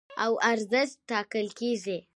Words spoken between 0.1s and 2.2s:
او ارزښت ټاکل کېږي.